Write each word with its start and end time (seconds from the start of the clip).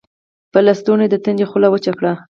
پۀ 0.51 0.59
لستوڼي 0.65 1.03
يې 1.05 1.11
د 1.11 1.15
تندي 1.23 1.45
خوله 1.49 1.67
وچه 1.71 1.91
کړه 1.99 2.13